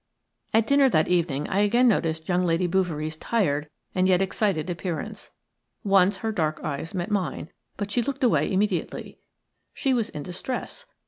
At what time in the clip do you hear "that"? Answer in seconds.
0.89-1.09